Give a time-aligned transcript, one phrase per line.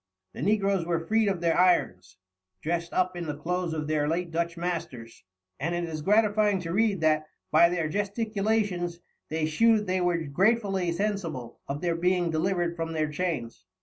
[0.33, 2.17] The negroes were freed of their irons,
[2.63, 5.23] dressed up in the clothes of their late Dutch masters,
[5.59, 10.91] and it is gratifying to read that "by their Gesticulations, they shew'd they were gratefully
[10.91, 13.67] sensible of their being delivered from their Chains."